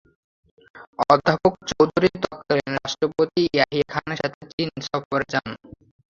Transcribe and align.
অধ্যাপক 1.05 1.53
চৌধুরী 1.69 2.09
তৎকালীন 2.23 2.71
রাষ্ট্রপতি 2.77 3.41
ইয়াহিয়া 3.47 3.87
খানের 3.93 4.19
সাথে 4.21 4.41
চীন 4.51 4.69
সফরে 4.87 5.25
যান। 5.31 5.47